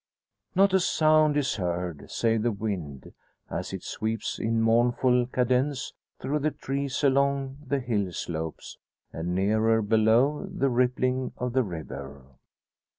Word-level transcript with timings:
Not 0.55 0.73
a 0.73 0.79
sound 0.79 1.37
is 1.37 1.57
heard 1.57 2.09
save 2.09 2.41
the 2.41 2.51
wind, 2.51 3.13
as 3.51 3.71
it 3.71 3.83
sweeps 3.83 4.39
in 4.39 4.59
mournful 4.59 5.27
cadence 5.27 5.93
through 6.19 6.39
the 6.39 6.49
trees 6.49 7.03
along 7.03 7.59
the 7.67 7.79
hill 7.79 8.11
slopes, 8.11 8.79
and 9.13 9.35
nearer 9.35 9.83
below, 9.83 10.47
the 10.51 10.71
rippling 10.71 11.33
of 11.37 11.53
the 11.53 11.61
river. 11.61 12.23